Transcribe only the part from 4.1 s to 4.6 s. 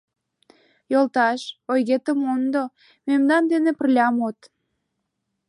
мод!